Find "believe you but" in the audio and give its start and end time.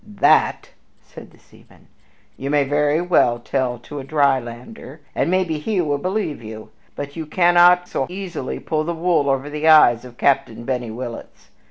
5.99-7.15